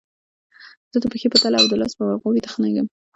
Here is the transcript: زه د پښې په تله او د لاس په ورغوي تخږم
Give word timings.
زه 0.91 0.97
د 1.01 1.05
پښې 1.11 1.27
په 1.31 1.37
تله 1.41 1.57
او 1.61 1.67
د 1.69 1.73
لاس 1.81 1.93
په 1.97 2.03
ورغوي 2.05 2.41
تخږم 2.45 2.87